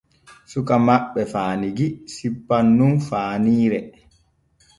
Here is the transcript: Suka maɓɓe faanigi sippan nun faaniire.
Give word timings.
Suka 0.51 0.75
maɓɓe 0.87 1.21
faanigi 1.31 1.87
sippan 2.13 2.65
nun 2.77 2.93
faaniire. 3.07 3.79